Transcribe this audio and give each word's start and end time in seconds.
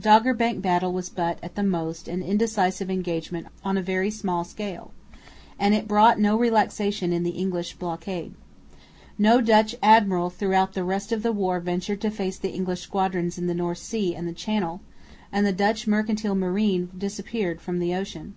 Doggerbank 0.00 0.62
battle 0.62 0.94
was 0.94 1.10
but, 1.10 1.38
at 1.42 1.56
the 1.56 1.62
most, 1.62 2.08
an 2.08 2.22
indecisive 2.22 2.88
engagement 2.90 3.48
on 3.62 3.76
a 3.76 3.82
very 3.82 4.10
small 4.10 4.42
scale, 4.42 4.92
and 5.58 5.74
it 5.74 5.86
brought 5.86 6.18
no 6.18 6.38
relaxation 6.38 7.12
in 7.12 7.22
the 7.22 7.32
English 7.36 7.74
blockade. 7.74 8.32
No 9.18 9.42
Dutch 9.42 9.76
admiral 9.82 10.30
throughout 10.30 10.68
all 10.68 10.72
the 10.74 10.84
rest 10.84 11.12
of 11.12 11.22
the 11.22 11.32
war 11.32 11.60
ventured 11.60 12.00
to 12.00 12.10
face 12.10 12.38
the 12.38 12.48
English 12.54 12.80
squadrons 12.80 13.36
in 13.36 13.46
the 13.46 13.52
North 13.52 13.76
Sea 13.76 14.14
and 14.14 14.26
in 14.26 14.32
the 14.32 14.40
Channel; 14.40 14.80
and 15.30 15.44
the 15.46 15.52
Dutch 15.52 15.86
mercantile 15.86 16.34
marine 16.34 16.88
disappeared 16.98 17.60
from 17.60 17.78
the 17.78 17.94
ocean. 17.94 18.34